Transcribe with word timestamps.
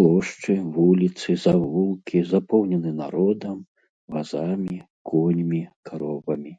Плошчы, 0.00 0.54
вуліцы, 0.74 1.30
завулкі 1.44 2.18
запоўнены 2.32 2.92
народам, 3.00 3.56
вазамі, 4.18 4.78
коньмі, 5.12 5.60
каровамі. 5.92 6.52